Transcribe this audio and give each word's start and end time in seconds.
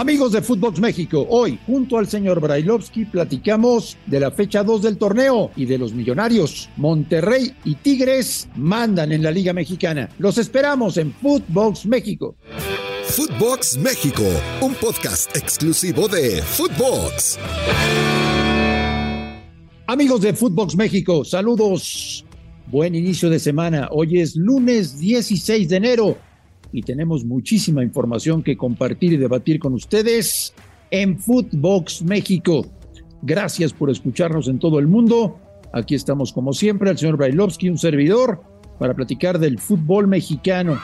Amigos 0.00 0.32
de 0.32 0.40
Footbox 0.40 0.80
México, 0.80 1.26
hoy 1.28 1.58
junto 1.66 1.98
al 1.98 2.08
señor 2.08 2.40
Brailovsky 2.40 3.04
platicamos 3.04 3.98
de 4.06 4.18
la 4.18 4.30
fecha 4.30 4.64
2 4.64 4.80
del 4.80 4.96
torneo 4.96 5.50
y 5.56 5.66
de 5.66 5.76
los 5.76 5.92
millonarios. 5.92 6.70
Monterrey 6.78 7.54
y 7.66 7.74
Tigres 7.74 8.48
mandan 8.56 9.12
en 9.12 9.22
la 9.22 9.30
Liga 9.30 9.52
Mexicana. 9.52 10.08
Los 10.18 10.38
esperamos 10.38 10.96
en 10.96 11.12
Footbox 11.12 11.84
México. 11.84 12.34
Footbox 13.08 13.76
México, 13.76 14.22
un 14.62 14.72
podcast 14.72 15.36
exclusivo 15.36 16.08
de 16.08 16.40
Footbox. 16.40 17.38
Amigos 19.86 20.22
de 20.22 20.32
Footbox 20.32 20.76
México, 20.76 21.26
saludos. 21.26 22.24
Buen 22.68 22.94
inicio 22.94 23.28
de 23.28 23.38
semana. 23.38 23.88
Hoy 23.90 24.18
es 24.18 24.34
lunes 24.34 24.98
16 24.98 25.68
de 25.68 25.76
enero 25.76 26.29
y 26.72 26.82
tenemos 26.82 27.24
muchísima 27.24 27.82
información 27.82 28.42
que 28.42 28.56
compartir 28.56 29.12
y 29.12 29.16
debatir 29.16 29.58
con 29.58 29.74
ustedes 29.74 30.54
en 30.90 31.18
Footbox 31.18 32.02
México. 32.02 32.66
Gracias 33.22 33.72
por 33.72 33.90
escucharnos 33.90 34.48
en 34.48 34.58
todo 34.58 34.78
el 34.78 34.86
mundo. 34.86 35.38
Aquí 35.72 35.94
estamos 35.94 36.32
como 36.32 36.52
siempre, 36.52 36.90
el 36.90 36.98
señor 36.98 37.16
Brailovsky, 37.16 37.68
un 37.68 37.78
servidor, 37.78 38.42
para 38.78 38.94
platicar 38.94 39.38
del 39.38 39.58
fútbol 39.58 40.06
mexicano, 40.06 40.78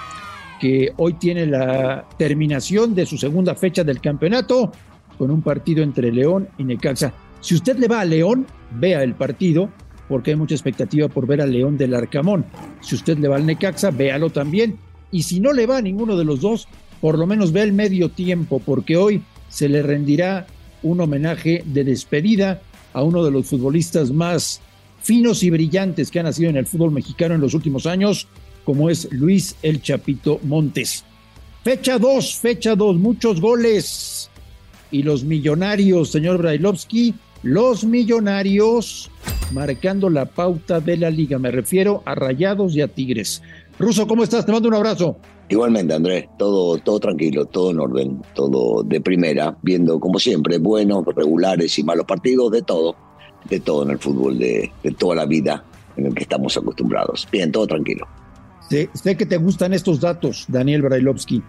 que 0.60 0.92
hoy 0.96 1.14
tiene 1.14 1.46
la 1.46 2.06
terminación 2.18 2.94
de 2.94 3.06
su 3.06 3.16
segunda 3.16 3.54
fecha 3.54 3.84
del 3.84 4.00
campeonato 4.00 4.72
con 5.18 5.30
un 5.30 5.42
partido 5.42 5.82
entre 5.82 6.12
León 6.12 6.48
y 6.58 6.64
Necaxa. 6.64 7.12
Si 7.40 7.54
usted 7.54 7.78
le 7.78 7.88
va 7.88 8.00
a 8.00 8.04
León, 8.04 8.46
vea 8.78 9.02
el 9.02 9.14
partido, 9.14 9.70
porque 10.08 10.30
hay 10.32 10.36
mucha 10.36 10.54
expectativa 10.54 11.08
por 11.08 11.26
ver 11.26 11.40
a 11.40 11.46
León 11.46 11.76
del 11.76 11.94
Arcamón. 11.94 12.44
Si 12.80 12.94
usted 12.94 13.18
le 13.18 13.28
va 13.28 13.36
al 13.36 13.46
Necaxa, 13.46 13.90
véalo 13.90 14.30
también 14.30 14.78
y 15.16 15.22
si 15.22 15.40
no 15.40 15.54
le 15.54 15.64
va 15.64 15.78
a 15.78 15.82
ninguno 15.82 16.14
de 16.14 16.24
los 16.24 16.42
dos, 16.42 16.68
por 17.00 17.18
lo 17.18 17.26
menos 17.26 17.50
ve 17.50 17.62
el 17.62 17.72
medio 17.72 18.10
tiempo, 18.10 18.60
porque 18.62 18.98
hoy 18.98 19.22
se 19.48 19.66
le 19.66 19.82
rendirá 19.82 20.46
un 20.82 21.00
homenaje 21.00 21.62
de 21.64 21.84
despedida 21.84 22.60
a 22.92 23.02
uno 23.02 23.24
de 23.24 23.30
los 23.30 23.46
futbolistas 23.46 24.10
más 24.10 24.60
finos 25.00 25.42
y 25.42 25.48
brillantes 25.48 26.10
que 26.10 26.20
ha 26.20 26.22
nacido 26.22 26.50
en 26.50 26.58
el 26.58 26.66
fútbol 26.66 26.90
mexicano 26.90 27.34
en 27.34 27.40
los 27.40 27.54
últimos 27.54 27.86
años, 27.86 28.28
como 28.66 28.90
es 28.90 29.08
Luis 29.10 29.56
El 29.62 29.80
Chapito 29.80 30.38
Montes. 30.42 31.02
Fecha 31.64 31.98
2, 31.98 32.34
fecha 32.34 32.76
2, 32.76 32.96
muchos 32.98 33.40
goles. 33.40 34.28
Y 34.90 35.02
los 35.02 35.24
millonarios, 35.24 36.10
señor 36.10 36.36
Brailovsky, 36.36 37.14
los 37.42 37.84
millonarios 37.84 39.10
marcando 39.52 40.10
la 40.10 40.26
pauta 40.26 40.80
de 40.80 40.96
la 40.96 41.10
liga. 41.10 41.38
Me 41.38 41.50
refiero 41.50 42.02
a 42.04 42.14
Rayados 42.14 42.74
y 42.74 42.82
a 42.82 42.88
Tigres. 42.88 43.42
Ruso, 43.78 44.06
¿cómo 44.06 44.22
estás? 44.22 44.46
Te 44.46 44.52
mando 44.52 44.68
un 44.68 44.74
abrazo. 44.74 45.16
Igualmente, 45.48 45.94
Andrés, 45.94 46.26
todo, 46.38 46.78
todo 46.78 46.98
tranquilo, 46.98 47.44
todo 47.44 47.70
en 47.70 47.80
orden, 47.80 48.22
todo 48.34 48.82
de 48.82 49.00
primera, 49.00 49.56
viendo 49.62 50.00
como 50.00 50.18
siempre 50.18 50.58
buenos, 50.58 51.04
regulares 51.14 51.78
y 51.78 51.84
malos 51.84 52.06
partidos, 52.06 52.50
de 52.50 52.62
todo, 52.62 52.96
de 53.48 53.60
todo 53.60 53.84
en 53.84 53.90
el 53.90 53.98
fútbol, 53.98 54.38
de, 54.38 54.72
toda 54.98 55.14
la 55.14 55.26
vida 55.26 55.62
en 55.96 56.06
el 56.06 56.14
que 56.14 56.22
estamos 56.22 56.56
acostumbrados. 56.56 57.28
Bien, 57.30 57.52
todo 57.52 57.66
tranquilo. 57.66 58.06
Sé, 58.68 58.88
sé 58.94 59.16
que 59.16 59.26
te 59.26 59.36
gustan 59.36 59.72
estos 59.72 60.00
datos, 60.00 60.46
Daniel 60.48 60.82
Brailovsky. 60.82 61.42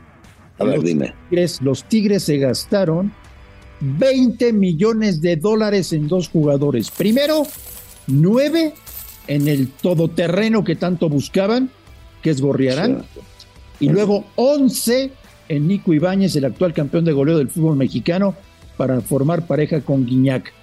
A 0.59 0.63
ver, 0.65 0.81
dime. 0.81 1.13
los 1.61 1.83
Tigres 1.85 2.23
se 2.23 2.37
gastaron 2.37 3.11
20 3.79 4.53
millones 4.53 5.21
de 5.21 5.37
dólares 5.37 5.93
en 5.93 6.07
dos 6.07 6.29
jugadores. 6.29 6.91
Primero, 6.91 7.43
nueve 8.07 8.73
en 9.27 9.47
el 9.47 9.69
todoterreno 9.69 10.63
que 10.63 10.75
tanto 10.75 11.09
buscaban 11.09 11.69
que 12.21 12.29
es 12.29 12.41
Gorriarán, 12.41 13.03
y 13.79 13.89
luego 13.89 14.25
11 14.35 15.11
en 15.49 15.67
Nico 15.67 15.93
Ibáñez, 15.93 16.35
el 16.35 16.45
actual 16.45 16.73
campeón 16.73 17.05
de 17.05 17.13
goleo 17.13 17.37
del 17.37 17.49
fútbol 17.49 17.77
mexicano, 17.77 18.35
para 18.75 19.01
formar 19.01 19.47
pareja 19.47 19.81
con 19.81 20.05
Guiñac. 20.05 20.53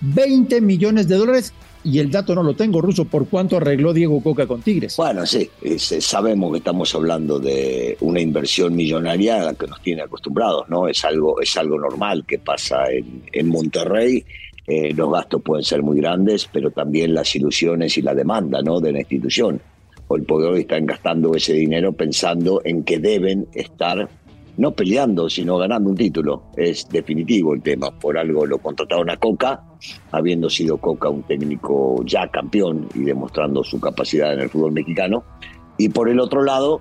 20 0.00 0.60
millones 0.60 1.08
de 1.08 1.16
dólares 1.16 1.54
y 1.84 1.98
el 1.98 2.10
dato 2.10 2.34
no 2.34 2.42
lo 2.42 2.54
tengo, 2.54 2.80
Ruso, 2.80 3.04
¿por 3.04 3.28
cuánto 3.28 3.58
arregló 3.58 3.92
Diego 3.92 4.22
Coca 4.22 4.46
con 4.46 4.62
Tigres? 4.62 4.96
Bueno, 4.96 5.26
sí, 5.26 5.50
sabemos 5.76 6.50
que 6.52 6.58
estamos 6.58 6.94
hablando 6.94 7.38
de 7.38 7.98
una 8.00 8.20
inversión 8.20 8.74
millonaria 8.74 9.42
a 9.42 9.44
la 9.44 9.54
que 9.54 9.66
nos 9.66 9.82
tiene 9.82 10.00
acostumbrados, 10.00 10.66
¿no? 10.70 10.88
Es 10.88 11.04
algo, 11.04 11.40
es 11.42 11.54
algo 11.58 11.78
normal 11.78 12.24
que 12.26 12.38
pasa 12.38 12.84
en, 12.90 13.48
Monterrey. 13.48 14.24
Eh, 14.66 14.94
los 14.94 15.12
gastos 15.12 15.42
pueden 15.42 15.62
ser 15.62 15.82
muy 15.82 15.98
grandes, 15.98 16.48
pero 16.50 16.70
también 16.70 17.12
las 17.12 17.36
ilusiones 17.36 17.98
y 17.98 18.02
la 18.02 18.14
demanda, 18.14 18.62
¿no? 18.62 18.80
De 18.80 18.90
la 18.90 19.00
institución 19.00 19.60
o 20.08 20.16
el 20.16 20.24
poder 20.24 20.54
están 20.56 20.86
gastando 20.86 21.34
ese 21.34 21.54
dinero 21.54 21.92
pensando 21.92 22.60
en 22.64 22.84
que 22.84 22.98
deben 22.98 23.46
estar 23.54 24.08
no 24.56 24.72
peleando, 24.72 25.28
sino 25.28 25.56
ganando 25.58 25.90
un 25.90 25.96
título. 25.96 26.44
Es 26.56 26.88
definitivo 26.88 27.54
el 27.54 27.62
tema. 27.62 27.90
Por 27.90 28.16
algo 28.16 28.46
lo 28.46 28.58
contrataron 28.58 29.10
a 29.10 29.16
Coca, 29.16 29.64
habiendo 30.12 30.48
sido 30.48 30.78
Coca 30.78 31.08
un 31.08 31.22
técnico 31.24 32.02
ya 32.04 32.28
campeón 32.28 32.88
y 32.94 33.00
demostrando 33.00 33.64
su 33.64 33.80
capacidad 33.80 34.32
en 34.32 34.40
el 34.40 34.50
fútbol 34.50 34.72
mexicano. 34.72 35.24
Y 35.76 35.88
por 35.88 36.08
el 36.08 36.20
otro 36.20 36.42
lado, 36.42 36.80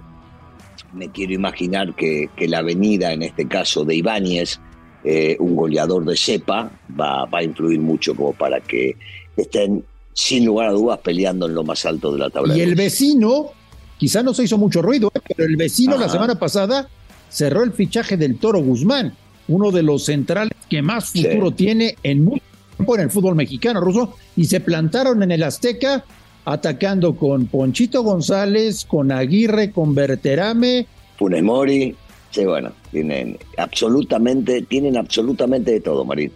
me 0.94 1.10
quiero 1.10 1.34
imaginar 1.34 1.96
que, 1.96 2.30
la 2.48 2.62
venida, 2.62 3.12
en 3.12 3.24
este 3.24 3.48
caso 3.48 3.84
de 3.86 3.96
Ibáñez, 3.96 4.60
eh, 5.04 5.36
un 5.40 5.56
goleador 5.56 6.06
de 6.06 6.16
cepa, 6.16 6.72
va, 7.00 7.26
va 7.26 7.40
a 7.40 7.44
influir 7.44 7.80
mucho 7.80 8.16
como 8.16 8.34
para 8.34 8.62
que 8.62 8.96
estén 9.36 9.84
sin 10.14 10.46
lugar 10.46 10.70
a 10.70 10.72
dudas 10.72 11.00
peleando 11.04 11.48
en 11.48 11.56
lo 11.56 11.64
más 11.64 11.86
alto 11.86 12.12
de 12.12 12.20
la 12.20 12.30
tabla. 12.30 12.58
Y 12.58 12.62
el 12.62 12.76
vecino, 12.76 13.52
quizá 13.98 14.24
no 14.24 14.34
se 14.34 14.44
hizo 14.44 14.58
mucho 14.58 14.82
ruido, 14.82 15.12
¿eh? 15.14 15.20
pero 15.28 15.48
el 15.48 15.56
vecino 15.56 15.98
la 15.98 16.10
semana 16.10 16.36
pasada 16.36 16.88
cerró 17.30 17.64
el 17.64 17.74
fichaje 17.74 18.18
del 18.18 18.38
Toro 18.38 18.60
Guzmán, 18.60 19.16
uno 19.48 19.72
de 19.72 19.84
los 19.84 20.06
centrales 20.06 20.54
que 20.70 20.82
más 20.82 21.10
futuro 21.10 21.52
tiene 21.52 21.96
en 22.04 22.24
mucho 22.24 22.44
tiempo 22.76 22.96
en 22.96 23.02
el 23.02 23.10
fútbol 23.10 23.36
mexicano, 23.36 23.82
Ruso, 23.82 24.16
y 24.36 24.46
se 24.46 24.60
plantaron 24.60 25.24
en 25.24 25.32
el 25.32 25.44
Azteca 25.44 26.04
atacando 26.46 27.16
con 27.16 27.48
Ponchito 27.48 28.04
González, 28.04 28.86
con 28.86 29.12
Aguirre, 29.12 29.72
con 29.72 29.96
Berterame. 29.96 30.88
Funes 31.18 31.44
Mori, 31.44 31.96
sí, 32.32 32.46
bueno, 32.46 32.72
tienen 32.92 33.38
absolutamente, 33.58 34.62
tienen 34.64 34.98
absolutamente 34.98 35.72
de 35.72 35.80
todo, 35.80 36.04
Marín, 36.04 36.32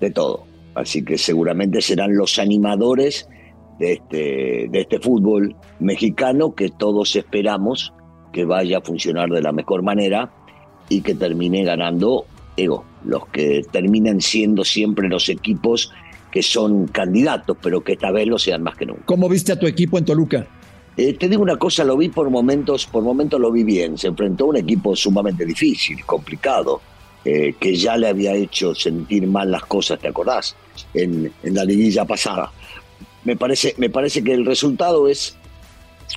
de 0.00 0.10
todo. 0.10 0.45
Así 0.76 1.02
que 1.02 1.16
seguramente 1.16 1.80
serán 1.80 2.14
los 2.14 2.38
animadores 2.38 3.28
de 3.78 3.94
este, 3.94 4.68
de 4.70 4.80
este 4.80 5.00
fútbol 5.00 5.56
mexicano 5.80 6.54
que 6.54 6.68
todos 6.68 7.16
esperamos 7.16 7.94
que 8.32 8.44
vaya 8.44 8.78
a 8.78 8.80
funcionar 8.82 9.30
de 9.30 9.40
la 9.40 9.52
mejor 9.52 9.82
manera 9.82 10.30
y 10.90 11.00
que 11.00 11.14
termine 11.14 11.64
ganando, 11.64 12.26
ego, 12.56 12.84
los 13.04 13.26
que 13.28 13.64
terminan 13.70 14.20
siendo 14.20 14.64
siempre 14.64 15.08
los 15.08 15.30
equipos 15.30 15.92
que 16.30 16.42
son 16.42 16.88
candidatos, 16.88 17.56
pero 17.62 17.82
que 17.82 17.92
esta 17.92 18.10
vez 18.10 18.26
lo 18.26 18.38
sean 18.38 18.62
más 18.62 18.76
que 18.76 18.84
nunca. 18.84 19.02
¿Cómo 19.06 19.30
viste 19.30 19.52
a 19.52 19.58
tu 19.58 19.66
equipo 19.66 19.96
en 19.96 20.04
Toluca? 20.04 20.46
Eh, 20.94 21.14
te 21.14 21.28
digo 21.28 21.42
una 21.42 21.56
cosa, 21.56 21.84
lo 21.84 21.96
vi 21.96 22.10
por 22.10 22.28
momentos, 22.28 22.86
por 22.86 23.02
momentos 23.02 23.40
lo 23.40 23.50
vi 23.50 23.64
bien. 23.64 23.96
Se 23.96 24.08
enfrentó 24.08 24.44
a 24.44 24.48
un 24.48 24.56
equipo 24.56 24.94
sumamente 24.94 25.46
difícil, 25.46 26.04
complicado, 26.04 26.82
eh, 27.28 27.56
que 27.58 27.74
ya 27.74 27.96
le 27.96 28.06
había 28.06 28.36
hecho 28.36 28.72
sentir 28.72 29.26
mal 29.26 29.50
las 29.50 29.64
cosas, 29.64 29.98
¿te 29.98 30.06
acordás? 30.06 30.54
En, 30.94 31.32
la 31.42 31.64
liguilla 31.64 32.04
pasada. 32.04 32.52
Me 33.24 33.34
parece, 33.34 33.74
me 33.78 33.90
parece 33.90 34.22
que 34.22 34.32
el 34.32 34.46
resultado 34.46 35.08
es 35.08 35.36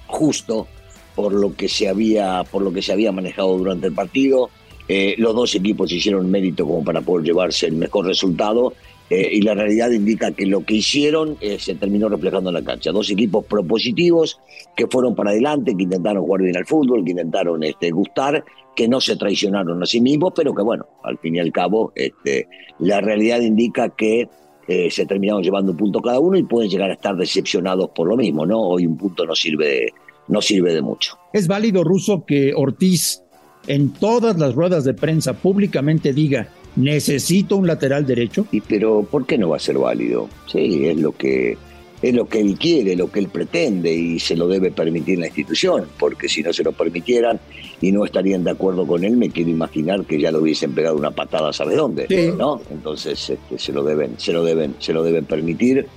justo 0.06 0.68
por 1.16 1.34
lo 1.34 1.56
que 1.56 1.68
se 1.68 1.90
había, 1.90 2.44
por 2.44 2.62
lo 2.62 2.72
que 2.72 2.84
se 2.84 2.94
había 2.94 3.12
manejado 3.12 3.58
durante 3.58 3.88
el 3.88 3.94
partido. 3.94 4.52
Eh, 4.88 5.16
los 5.18 5.34
dos 5.34 5.56
equipos 5.56 5.92
hicieron 5.92 6.30
mérito 6.30 6.64
como 6.64 6.84
para 6.84 7.02
poder 7.02 7.26
llevarse 7.26 7.66
el 7.66 7.74
mejor 7.74 8.06
resultado 8.06 8.76
eh, 9.10 9.30
y 9.34 9.42
la 9.42 9.54
realidad 9.56 9.92
indica 9.92 10.32
que 10.32 10.46
lo 10.46 10.64
que 10.64 10.76
hicieron 10.76 11.38
se 11.58 11.76
terminó 11.76 12.10
reflejando 12.10 12.50
en 12.50 12.56
la 12.56 12.64
cancha. 12.64 12.92
Dos 12.92 13.10
equipos 13.10 13.46
propositivos 13.46 14.40
que 14.76 14.88
fueron 14.88 15.16
para 15.16 15.32
adelante, 15.32 15.76
que 15.76 15.84
intentaron 15.84 16.24
jugar 16.24 16.42
bien 16.42 16.58
al 16.58 16.66
fútbol, 16.66 17.04
que 17.04 17.12
intentaron 17.12 17.64
este, 17.64 17.92
gustar 17.92 18.44
que 18.80 18.88
no 18.88 19.02
se 19.02 19.18
traicionaron 19.18 19.84
a 19.84 19.86
sí 19.86 20.00
mismos, 20.00 20.32
pero 20.34 20.56
que 20.56 20.62
bueno, 20.62 20.86
al 21.04 21.18
fin 21.18 21.36
y 21.36 21.40
al 21.40 21.52
cabo, 21.52 21.92
este, 21.96 22.48
la 22.80 23.02
realidad 23.02 23.42
indica 23.42 23.90
que 23.90 24.30
eh, 24.70 24.90
se 24.90 25.06
terminaron 25.06 25.44
llevando 25.44 25.74
un 25.74 25.78
punto 25.78 26.00
cada 26.00 26.20
uno 26.20 26.38
y 26.38 26.44
pueden 26.44 26.70
llegar 26.70 26.90
a 26.90 26.94
estar 26.94 27.18
decepcionados 27.18 27.90
por 27.90 28.08
lo 28.08 28.16
mismo, 28.16 28.46
¿no? 28.46 28.58
Hoy 28.62 28.86
un 28.86 28.96
punto 28.98 29.26
no 29.26 29.36
sirve 29.36 29.68
de, 29.68 29.94
no 30.30 30.42
sirve 30.42 30.74
de 30.74 30.82
mucho. 30.82 31.18
¿Es 31.34 31.48
válido, 31.48 31.84
Ruso, 31.84 32.24
que 32.26 32.54
Ortiz 32.56 33.22
en 33.68 33.92
todas 33.92 34.38
las 34.38 34.56
ruedas 34.56 34.86
de 34.86 34.94
prensa 34.94 35.34
públicamente 35.34 36.14
diga 36.14 36.48
necesito 36.80 37.58
un 37.58 37.68
lateral 37.68 38.06
derecho? 38.06 38.48
Y 38.52 38.62
pero 38.62 39.04
¿por 39.04 39.26
qué 39.26 39.38
no 39.38 39.50
va 39.50 39.58
a 39.58 39.60
ser 39.60 39.78
válido? 39.78 40.30
Sí, 40.48 40.88
es 40.88 40.98
lo 40.98 41.12
que 41.12 41.58
es 42.02 42.14
lo 42.14 42.28
que 42.28 42.40
él 42.40 42.58
quiere, 42.58 42.96
lo 42.96 43.12
que 43.12 43.20
él 43.20 43.28
pretende 43.28 43.94
y 43.94 44.20
se 44.20 44.38
lo 44.38 44.48
debe 44.48 44.72
permitir 44.72 45.20
la 45.20 45.28
institución, 45.28 45.86
porque 46.00 46.30
si 46.30 46.42
no 46.42 46.54
se 46.54 46.64
lo 46.64 46.72
permitieran 46.72 47.42
y 47.82 47.92
no 47.92 48.06
estarían 48.06 48.46
de 48.46 48.52
acuerdo 48.52 48.88
con 48.88 49.04
él, 49.04 49.18
me 49.18 49.30
quiero 49.30 49.50
imaginar 49.50 50.06
que 50.06 50.18
ya 50.18 50.32
lo 50.32 50.40
hubiesen 50.40 50.74
pegado 50.74 50.96
una 50.96 51.12
patada, 51.12 51.52
¿sabe 51.52 51.76
dónde? 51.76 52.08
¿No? 52.38 52.62
Entonces 52.72 53.30
este, 53.30 53.60
se 53.60 53.74
lo 53.74 53.84
deben, 53.84 54.18
se 54.18 54.32
lo 54.32 54.46
deben, 54.46 54.76
se 54.80 54.94
lo 54.94 55.04
deben 55.04 55.26
permitir, 55.26 55.88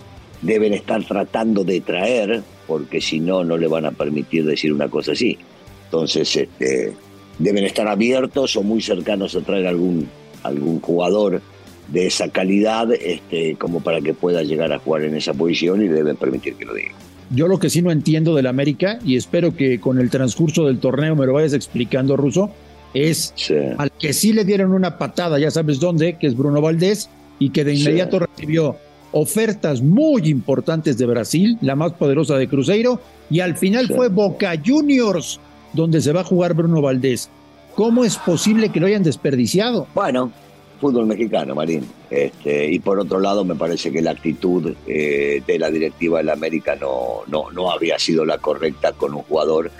deben 0.41 0.75
estar 0.75 1.05
tratando 1.05 1.63
de 1.63 1.81
traer, 1.81 2.43
porque 2.67 3.01
si 3.01 3.21
no, 3.21 3.45
no 3.45 3.57
le 3.57 3.69
van 3.69 3.87
a 3.87 3.93
permitir 3.93 4.45
decir 4.45 4.73
una 4.73 4.89
cosa 4.89 5.13
así. 5.13 5.39
Entonces, 5.85 6.35
este, 6.37 6.93
deben 7.39 7.65
estar 7.65 7.87
abiertos 7.87 8.57
o 8.57 8.63
muy 8.63 8.83
cercanos 8.83 9.37
a 9.37 9.41
traer 9.43 9.67
algún 9.69 10.09
algún 10.43 10.81
jugador 10.81 11.41
de 11.89 12.07
esa 12.07 12.29
calidad 12.29 12.93
este, 12.93 13.57
como 13.57 13.81
para 13.81 14.01
que 14.01 14.15
pueda 14.15 14.43
llegar 14.43 14.73
a 14.73 14.79
jugar 14.79 15.03
en 15.03 15.17
esa 15.17 15.35
posición 15.35 15.83
y 15.83 15.89
deben 15.89 16.17
permitir 16.17 16.55
que 16.55 16.65
lo 16.65 16.75
diga. 16.75 16.93
Yo 17.35 17.49
lo 17.49 17.59
que 17.59 17.71
sí 17.71 17.83
no 17.83 17.91
entiendo 17.91 18.35
del 18.35 18.47
América, 18.47 18.99
y 19.05 19.17
espero 19.17 19.57
que 19.57 19.81
con 19.81 19.99
el 19.99 20.11
transcurso 20.11 20.67
del 20.67 20.79
torneo 20.79 21.17
me 21.17 21.27
lo 21.27 21.33
vayas 21.33 21.55
explicando, 21.55 22.17
Ruso, 22.17 22.51
es 22.95 23.35
al 23.79 23.91
que 23.93 24.13
sí 24.13 24.33
le 24.33 24.45
dieron 24.45 24.73
una 24.73 24.99
patada, 24.99 25.39
ya 25.39 25.51
sabes 25.51 25.81
dónde, 25.81 26.19
que 26.19 26.27
es 26.27 26.37
Bruno 26.37 26.61
Valdés, 26.61 27.09
y 27.39 27.51
que 27.51 27.65
de 27.65 27.75
inmediato 27.75 28.19
recibió 28.19 28.77
ofertas 29.13 29.83
muy 29.83 30.29
importantes 30.29 30.99
de 30.99 31.07
Brasil, 31.07 31.59
la 31.61 31.75
más 31.75 31.93
poderosa 31.93 32.37
de 32.37 32.49
Cruzeiro, 32.49 33.01
y 33.31 33.41
al 33.41 33.57
final 33.57 33.89
fue 33.89 34.09
Boca 34.09 34.53
Juniors, 34.65 35.41
donde 35.73 36.01
se 36.01 36.13
va 36.13 36.21
a 36.21 36.25
jugar 36.25 36.55
Bruno 36.55 36.83
Valdés. 36.83 37.31
¿Cómo 37.75 38.05
es 38.05 38.17
posible 38.19 38.69
que 38.69 38.81
lo 38.81 38.87
hayan 38.87 39.03
desperdiciado? 39.03 39.87
Bueno, 39.95 40.31
fútbol 40.81 41.07
mexicano, 41.07 41.55
Marín. 41.55 41.89
Este, 42.11 42.71
y 42.71 42.79
por 42.81 42.99
otro 42.99 43.21
lado, 43.21 43.45
me 43.45 43.55
parece 43.55 43.91
que 43.91 44.03
la 44.03 44.11
actitud 44.11 44.75
eh, 44.87 45.43
de 45.47 45.59
la 45.59 45.71
directiva 45.71 46.19
de 46.19 46.25
la 46.25 46.35
América 46.35 46.77
no, 46.77 47.21
no, 47.29 47.51
no 47.51 47.71
había 47.71 47.99
sido 47.99 48.25
la 48.25 48.39
correcta 48.39 48.93
con 48.93 49.15
un 49.15 49.23
jugador 49.23 49.71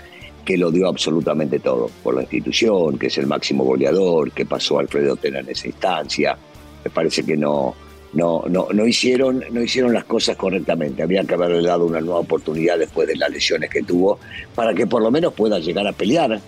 que 0.43 0.57
lo 0.57 0.71
dio 0.71 0.87
absolutamente 0.87 1.59
todo, 1.59 1.89
por 2.01 2.15
la 2.15 2.21
institución, 2.21 2.97
que 2.97 3.07
es 3.07 3.17
el 3.17 3.27
máximo 3.27 3.63
goleador, 3.63 4.31
que 4.31 4.45
pasó 4.45 4.79
Alfredo 4.79 5.15
Tena 5.15 5.39
en 5.39 5.49
esa 5.49 5.67
instancia. 5.67 6.37
Me 6.83 6.89
parece 6.89 7.23
que 7.23 7.37
no, 7.37 7.75
no, 8.13 8.43
no, 8.47 8.67
no, 8.73 8.87
hicieron, 8.87 9.43
no 9.51 9.61
hicieron 9.61 9.93
las 9.93 10.03
cosas 10.05 10.35
correctamente. 10.35 11.03
Había 11.03 11.23
que 11.23 11.33
haberle 11.33 11.67
dado 11.67 11.85
una 11.85 12.01
nueva 12.01 12.19
oportunidad 12.19 12.77
después 12.77 13.07
de 13.07 13.15
las 13.15 13.29
lesiones 13.29 13.69
que 13.69 13.83
tuvo 13.83 14.19
para 14.55 14.73
que 14.73 14.87
por 14.87 15.01
lo 15.01 15.11
menos 15.11 15.33
pueda 15.33 15.59
llegar 15.59 15.87
a 15.87 15.93
pelear 15.93 16.39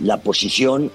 la 0.00 0.18
posición 0.18 0.90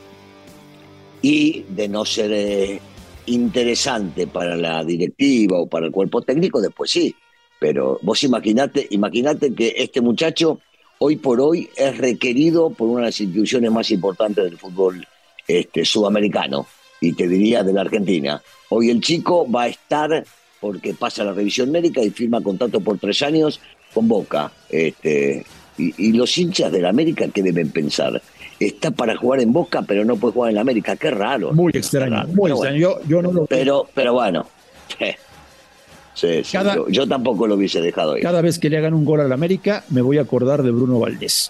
y 1.21 1.63
de 1.69 1.87
no 1.87 2.05
ser 2.05 2.31
eh, 2.31 2.79
interesante 3.25 4.27
para 4.27 4.55
la 4.55 4.83
directiva 4.83 5.59
o 5.59 5.67
para 5.67 5.87
el 5.87 5.91
cuerpo 5.91 6.21
técnico, 6.21 6.61
después 6.61 6.91
sí. 6.91 7.15
Pero 7.59 7.99
vos 8.01 8.23
imaginate, 8.23 8.87
imaginate 8.91 9.53
que 9.53 9.75
este 9.77 10.01
muchacho 10.01 10.59
hoy 10.99 11.17
por 11.17 11.41
hoy 11.41 11.69
es 11.75 11.97
requerido 11.97 12.69
por 12.69 12.87
una 12.87 13.01
de 13.01 13.07
las 13.07 13.19
instituciones 13.21 13.71
más 13.71 13.91
importantes 13.91 14.43
del 14.45 14.57
fútbol 14.57 15.05
este, 15.47 15.83
sudamericano 15.83 16.67
y 17.01 17.13
te 17.13 17.27
diría 17.27 17.63
de 17.63 17.73
la 17.73 17.81
Argentina. 17.81 18.41
Hoy 18.69 18.89
el 18.89 19.01
chico 19.01 19.49
va 19.49 19.63
a 19.63 19.67
estar 19.67 20.23
porque 20.59 20.93
pasa 20.93 21.23
la 21.23 21.33
revisión 21.33 21.71
médica 21.71 22.01
y 22.01 22.09
firma 22.09 22.41
contrato 22.41 22.81
por 22.81 22.97
tres 22.97 23.21
años 23.21 23.59
con 23.93 24.07
Boca. 24.07 24.51
Este, 24.69 25.45
y, 25.79 25.93
y 25.97 26.11
los 26.13 26.37
hinchas 26.37 26.71
de 26.71 26.81
la 26.81 26.89
América, 26.89 27.25
¿qué 27.33 27.41
deben 27.41 27.71
pensar? 27.71 28.21
está 28.59 28.91
para 28.91 29.15
jugar 29.15 29.41
en 29.41 29.53
Boca, 29.53 29.81
pero 29.83 30.03
no 30.05 30.17
puede 30.17 30.33
jugar 30.33 30.49
en 30.49 30.55
la 30.55 30.61
América. 30.61 30.95
Qué 30.95 31.11
raro. 31.11 31.53
Muy 31.53 31.71
extraño, 31.73 32.27
muy 32.33 32.51
extraño. 32.51 32.99
Yo, 33.07 33.21
no 33.21 33.31
lo 33.31 33.45
pero, 33.45 33.87
pero 33.93 34.13
bueno. 34.13 34.45
Sí, 36.15 36.43
sí, 36.43 36.57
yo, 36.89 37.07
tampoco 37.07 37.47
lo 37.47 37.55
hubiese 37.55 37.79
dejado 37.79 38.13
ahí. 38.13 38.21
Cada 38.21 38.41
vez 38.41 38.59
que 38.59 38.69
le 38.69 38.77
hagan 38.77 38.93
un 38.93 39.05
gol 39.05 39.21
al 39.21 39.31
América, 39.31 39.85
me 39.89 40.01
voy 40.01 40.17
a 40.17 40.23
acordar 40.23 40.63
de 40.63 40.71
Bruno 40.71 40.99
Valdés. 40.99 41.49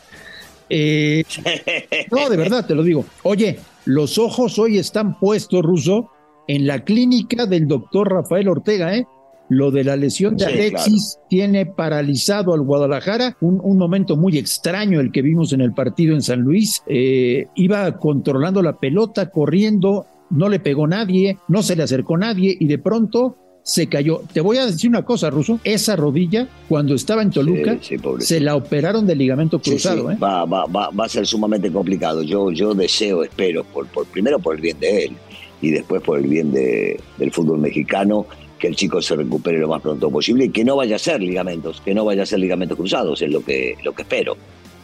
Eh, 0.70 1.24
no, 2.12 2.30
de 2.30 2.38
verdad, 2.38 2.68
te 2.68 2.76
lo 2.76 2.84
digo. 2.84 3.04
Oye, 3.24 3.58
los 3.86 4.20
ojos 4.20 4.60
hoy 4.60 4.78
están 4.78 5.18
puestos, 5.18 5.64
Ruso, 5.64 6.12
en 6.48 6.68
la 6.68 6.84
clínica 6.84 7.48
del 7.48 7.68
doctor 7.68 8.14
Rafael 8.14 8.48
Ortega, 8.48 8.96
¿eh? 8.96 9.08
Lo 9.50 9.72
de 9.72 9.84
la 9.84 9.96
lesión 9.96 10.38
de 10.38 10.46
Alexis 10.46 11.18
tiene 11.28 11.66
paralizado 11.66 12.54
al 12.54 12.62
Guadalajara. 12.62 13.36
Un, 13.42 13.78
momento 13.78 14.16
muy 14.16 14.38
extraño 14.38 15.00
el 15.00 15.12
que 15.12 15.24
vimos 15.24 15.54
en 15.54 15.62
el 15.62 15.74
partido 15.74 16.14
en 16.14 16.22
San 16.22 16.42
Luis. 16.42 16.84
Eh, 16.88 17.48
iba 17.56 17.98
controlando 17.98 18.62
la 18.62 18.78
pelota, 18.78 19.32
corriendo, 19.32 20.06
no 20.30 20.50
le 20.50 20.60
pegó 20.60 20.88
nadie, 20.88 21.38
no 21.48 21.64
se 21.64 21.76
le 21.76 21.84
acercó 21.84 22.18
nadie 22.18 22.56
y 22.60 22.68
de 22.68 22.78
pronto 22.78 23.38
se 23.64 23.88
cayó. 23.88 24.22
Te 24.34 24.42
voy 24.42 24.58
a 24.58 24.66
decir 24.66 24.90
una 24.90 25.04
cosa, 25.04 25.30
Ruso. 25.30 25.60
Esa 25.64 25.96
rodilla, 25.96 26.48
cuando 26.68 26.96
estaba 26.96 27.22
en 27.22 27.32
Toluca, 27.32 27.78
se 28.20 28.40
la 28.40 28.56
operaron 28.56 29.06
de 29.06 29.16
ligamento 29.16 29.60
cruzado. 29.60 30.12
¿eh? 30.12 30.18
Va, 30.22 30.46
va, 30.46 30.66
va, 30.66 30.90
va, 30.90 31.06
a 31.06 31.10
ser 31.10 31.26
sumamente 31.26 31.72
complicado. 31.72 32.24
Yo, 32.24 32.52
yo 32.52 32.74
deseo, 32.74 33.24
espero, 33.24 33.64
por, 33.64 33.88
por, 33.88 34.06
primero 34.08 34.40
por 34.40 34.56
el 34.56 34.62
bien 34.62 34.80
de 34.80 35.06
él 35.06 35.18
y 35.62 35.72
después 35.72 36.02
por 36.02 36.20
el 36.20 36.28
bien 36.28 36.52
de, 36.52 37.00
del 37.18 37.32
fútbol 37.32 37.60
mexicano, 37.60 38.26
que 38.60 38.68
el 38.68 38.76
chico 38.76 39.02
se 39.02 39.16
recupere 39.16 39.58
lo 39.58 39.68
más 39.68 39.82
pronto 39.82 40.12
posible 40.12 40.46
y 40.46 40.50
que 40.50 40.64
no 40.64 40.76
vaya 40.76 40.98
a 40.98 41.00
ser 41.00 41.22
ligamentos, 41.22 41.82
que 41.82 41.94
no 41.94 42.06
vaya 42.06 42.24
a 42.24 42.26
ser 42.26 42.40
ligamentos 42.40 42.78
cruzados, 42.78 43.22
es 43.22 43.32
lo 43.32 43.44
que, 43.44 43.76
lo 43.84 43.94
que 43.94 44.04
espero. 44.04 44.38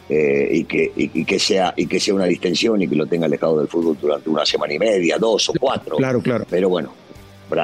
Eh, 0.08 0.48
y, 0.52 0.64
que, 0.64 0.92
y, 0.94 1.24
que 1.24 1.38
sea, 1.40 1.74
y 1.76 1.86
que 1.86 1.98
sea 1.98 2.14
una 2.14 2.26
distensión 2.26 2.80
y 2.80 2.86
que 2.86 2.94
lo 2.94 3.06
tenga 3.06 3.26
alejado 3.26 3.58
del 3.58 3.66
fútbol 3.66 3.98
durante 4.00 4.30
una 4.30 4.46
semana 4.46 4.72
y 4.72 4.78
media, 4.78 5.18
dos 5.18 5.48
o 5.48 5.52
cuatro. 5.58 5.96
Claro, 5.96 6.20
claro. 6.20 6.46
Pero 6.48 6.68
bueno, 6.68 6.92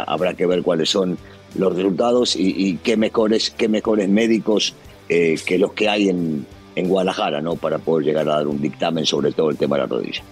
habrá, 0.07 0.35
que 0.35 0.47
ver 0.47 0.63
cuáles 0.63 0.91
son 0.91 1.17
los 1.55 1.77
resultados 1.77 2.35
y, 2.37 2.79
qué 2.83 2.97
mejores, 2.97 3.51
qué 3.51 3.69
mejores 3.69 4.09
médicos 4.09 4.75
eh, 5.09 5.37
que 5.47 5.57
los 5.57 5.73
que 5.73 5.89
hay 5.89 6.09
en, 6.09 6.45
en 6.75 6.89
Guadalajara, 6.89 7.41
¿no? 7.41 7.55
Para 7.55 7.79
poder 7.79 8.07
llegar 8.07 8.29
a 8.29 8.37
dar 8.37 8.49
un 8.49 8.61
dictamen 8.61 9.07
sobre 9.07 9.31
todo 9.31 9.51
el 9.51 9.57
tema 9.57 9.77
de 9.77 9.83
la 9.83 9.87
rodilla. 9.87 10.23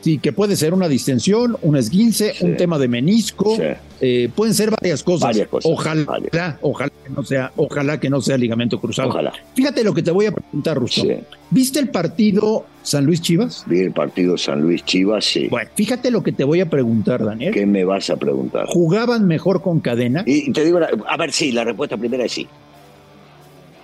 Sí, 0.00 0.18
que 0.18 0.32
puede 0.32 0.54
ser 0.54 0.74
una 0.74 0.88
distensión, 0.88 1.56
un 1.62 1.76
esguince, 1.76 2.34
un 2.40 2.56
tema 2.56 2.78
de 2.78 2.86
menisco, 2.86 3.56
eh, 4.00 4.30
pueden 4.34 4.54
ser 4.54 4.70
varias 4.70 5.02
cosas. 5.02 5.36
Ojalá, 5.64 6.58
ojalá 6.60 6.92
que 7.04 7.10
no 7.10 7.24
sea, 7.24 7.52
ojalá 7.56 7.98
que 7.98 8.08
no 8.08 8.20
sea 8.20 8.38
ligamento 8.38 8.80
cruzado. 8.80 9.08
Ojalá. 9.08 9.32
Fíjate 9.54 9.82
lo 9.82 9.92
que 9.94 10.02
te 10.02 10.12
voy 10.12 10.26
a 10.26 10.32
preguntar, 10.32 10.76
Russo. 10.76 11.02
¿Viste 11.50 11.80
el 11.80 11.88
partido 11.88 12.64
San 12.82 13.06
Luis 13.06 13.20
Chivas? 13.20 13.64
Vi 13.66 13.80
el 13.80 13.92
partido 13.92 14.38
San 14.38 14.60
Luis 14.60 14.84
Chivas, 14.84 15.24
sí. 15.24 15.48
Bueno, 15.48 15.68
fíjate 15.74 16.12
lo 16.12 16.22
que 16.22 16.30
te 16.30 16.44
voy 16.44 16.60
a 16.60 16.70
preguntar, 16.70 17.24
Daniel. 17.24 17.52
¿Qué 17.52 17.66
me 17.66 17.84
vas 17.84 18.08
a 18.10 18.16
preguntar? 18.16 18.66
¿Jugaban 18.66 19.26
mejor 19.26 19.62
con 19.62 19.80
cadena? 19.80 20.22
Y 20.26 20.52
te 20.52 20.64
digo, 20.64 20.78
a 20.78 21.16
ver, 21.16 21.32
sí, 21.32 21.50
la 21.50 21.64
respuesta 21.64 21.96
primera 21.96 22.24
es 22.24 22.32
sí. 22.32 22.46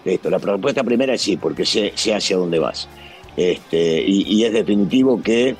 Esto, 0.04 0.30
la 0.30 0.38
respuesta 0.38 0.84
primera 0.84 1.14
es 1.14 1.22
sí, 1.22 1.36
porque 1.36 1.66
sé, 1.66 1.92
sé 1.96 2.14
hacia 2.14 2.36
dónde 2.36 2.60
vas. 2.60 2.88
Este, 3.36 4.04
y 4.06 4.44
es 4.44 4.52
definitivo 4.52 5.20
que 5.20 5.56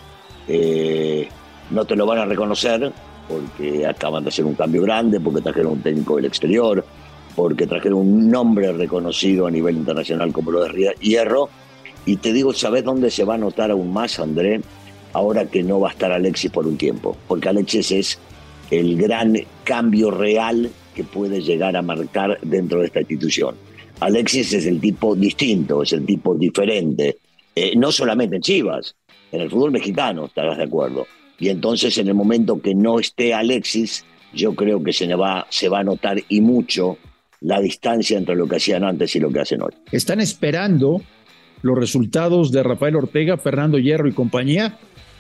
eh, 0.49 1.29
no 1.71 1.85
te 1.85 1.97
lo 1.97 2.07
van 2.07 2.19
a 2.19 2.25
reconocer 2.25 2.93
porque 3.29 3.87
acaban 3.87 4.25
de 4.25 4.29
hacer 4.29 4.45
un 4.45 4.55
cambio 4.55 4.83
grande, 4.83 5.21
porque 5.21 5.41
trajeron 5.41 5.73
un 5.73 5.83
técnico 5.83 6.17
del 6.17 6.27
exterior, 6.27 6.85
porque 7.35 7.67
trajeron 7.67 7.99
un 7.99 8.31
nombre 8.31 8.73
reconocido 8.73 9.47
a 9.47 9.51
nivel 9.51 9.77
internacional 9.77 10.33
como 10.33 10.51
lo 10.51 10.65
de 10.65 10.95
Hierro. 11.01 11.49
Y 12.07 12.17
te 12.17 12.33
digo, 12.33 12.53
¿sabes 12.53 12.85
dónde 12.85 13.11
se 13.11 13.25
va 13.25 13.35
a 13.35 13.39
notar 13.39 13.71
aún 13.71 13.93
más, 13.93 14.21
André? 14.21 14.61
Ahora 15.15 15.47
que 15.47 15.63
no 15.63 15.81
va 15.81 15.89
a 15.89 15.93
estar 15.93 16.13
Alexis 16.13 16.51
por 16.51 16.67
un 16.67 16.77
tiempo, 16.77 17.17
porque 17.27 17.49
Alexis 17.49 17.91
es 17.93 18.19
el 18.71 18.97
gran 18.97 19.37
cambio 19.63 20.11
real 20.11 20.71
que 20.95 21.05
puede 21.05 21.41
llegar 21.41 21.77
a 21.77 21.83
marcar 21.83 22.39
dentro 22.43 22.81
de 22.81 22.87
esta 22.87 23.01
institución. 23.01 23.55
Alexis 24.01 24.53
es 24.53 24.67
el 24.67 24.81
tipo 24.81 25.15
distinto, 25.15 25.83
es 25.83 25.93
el 25.93 26.05
tipo 26.05 26.35
diferente, 26.35 27.17
eh, 27.55 27.75
no 27.77 27.91
solamente 27.93 28.37
en 28.37 28.43
Chivas, 28.43 28.95
en 29.35 29.43
el 29.43 29.51
fútbol 29.51 29.73
mexicano, 29.73 30.27
estarás 30.27 30.59
de 30.59 30.65
acuerdo. 30.65 31.07
Y 31.39 31.49
entonces 31.49 31.97
en 31.99 32.09
el 32.09 32.15
momento 32.15 32.61
que 32.61 32.75
no 32.75 32.99
esté 32.99 33.35
Alexis, 33.35 34.05
yo 34.33 34.55
creo 34.55 34.83
que 34.83 34.93
se 34.93 35.13
va, 35.15 35.47
se 35.51 35.69
va 35.69 35.81
a 35.81 35.85
notar 35.85 36.23
y 36.29 36.41
mucho 36.41 36.99
la 37.41 37.61
distancia 37.61 38.17
entre 38.17 38.37
lo 38.37 38.47
que 38.49 38.57
hacían 38.57 38.85
antes 38.85 39.15
y 39.17 39.21
lo 39.21 39.31
que 39.31 39.41
hacen 39.41 39.63
hoy. 39.63 39.73
Están 39.93 40.21
esperando 40.21 41.03
los 41.63 41.77
resultados 41.77 42.53
de 42.53 42.63
Rafael 42.63 42.97
Ortega, 42.97 43.37
Fernando 43.37 43.79
Hierro 43.79 44.09
y 44.09 44.13
compañía 44.13 44.79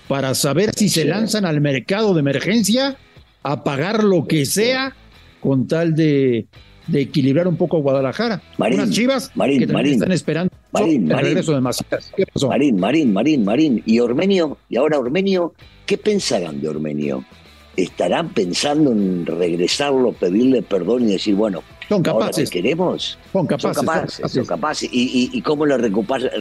para 0.09 0.35
saber 0.35 0.71
si 0.75 0.88
se 0.88 1.04
lanzan 1.04 1.44
al 1.44 1.61
mercado 1.61 2.14
de 2.14 2.21
emergencia 2.21 2.97
a 3.42 3.64
pagar 3.64 4.04
lo 4.04 4.26
que 4.26 4.47
sea 4.47 4.94
con 5.40 5.66
tal 5.66 5.94
de 5.94 6.47
de 6.87 7.00
equilibrar 7.00 7.49
un 7.49 7.56
poco 7.56 7.78
a 7.78 7.80
Guadalajara. 7.80 8.42
Marín, 8.59 8.80
Unas 8.80 8.90
chivas 8.90 9.30
Marín, 9.35 9.59
que 9.61 9.66
Marín, 9.66 9.94
están 9.94 10.12
esperando 10.12 10.52
Marín, 10.75 11.09
regreso 11.09 11.52
de 11.52 11.61
Macías. 11.61 12.12
¿Qué 12.16 12.26
pasó? 12.26 12.49
Marín, 12.49 12.78
Marín, 12.78 13.12
Marín, 13.12 13.45
Marín. 13.45 13.83
Y 13.87 14.00
Ormenio, 14.00 14.59
y 14.69 14.76
ahora 14.76 14.99
Ormenio, 14.99 15.54
¿qué 15.87 15.97
pensarán 15.97 16.61
de 16.61 16.69
Ormenio? 16.69 17.25
¿Estarán 17.76 18.28
pensando 18.31 18.93
en 18.93 19.26
regresarlo, 19.26 20.12
pedirle 20.12 20.62
perdón 20.62 21.09
y 21.09 21.12
decir, 21.12 21.35
bueno, 21.35 21.62
son 21.88 22.02
capaces. 22.02 22.50
queremos? 22.50 23.19
Son 23.33 23.47
capaces. 23.47 23.76
Son 23.76 23.87
capaces, 23.87 24.33
son 24.33 24.47
capaces. 24.47 24.88
Y, 24.93 25.31
y, 25.33 25.43
cómo 25.43 25.66
le 25.66 25.76
recuperas, 25.76 26.33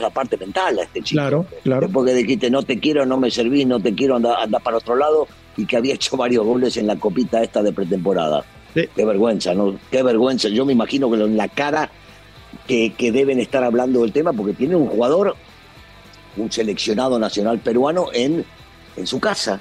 la 0.00 0.10
parte 0.10 0.36
mental 0.36 0.78
a 0.78 0.82
este 0.82 1.02
chico. 1.02 1.20
Claro, 1.20 1.46
claro. 1.62 1.88
Porque 1.88 2.14
dijiste, 2.14 2.50
no 2.50 2.62
te 2.62 2.78
quiero, 2.78 3.06
no 3.06 3.16
me 3.18 3.30
servís, 3.30 3.66
no 3.66 3.80
te 3.80 3.94
quiero, 3.94 4.16
andar 4.16 4.36
anda 4.40 4.58
para 4.58 4.78
otro 4.78 4.96
lado, 4.96 5.28
y 5.56 5.66
que 5.66 5.76
había 5.76 5.94
hecho 5.94 6.16
varios 6.16 6.44
goles 6.44 6.76
en 6.76 6.86
la 6.86 6.96
copita 6.96 7.42
esta 7.42 7.62
de 7.62 7.72
pretemporada. 7.72 8.44
Qué 8.74 9.04
vergüenza, 9.04 9.54
¿no? 9.54 9.78
Qué 9.90 10.02
vergüenza. 10.02 10.48
Yo 10.48 10.64
me 10.64 10.72
imagino 10.72 11.10
que 11.10 11.16
en 11.16 11.36
la 11.36 11.48
cara 11.48 11.90
que, 12.66 12.92
que 12.92 13.12
deben 13.12 13.38
estar 13.38 13.62
hablando 13.64 14.02
del 14.02 14.12
tema, 14.12 14.32
porque 14.32 14.52
tiene 14.52 14.76
un 14.76 14.86
jugador, 14.86 15.36
un 16.36 16.50
seleccionado 16.50 17.18
nacional 17.18 17.58
peruano 17.58 18.08
en, 18.12 18.44
en 18.96 19.06
su 19.06 19.20
casa, 19.20 19.60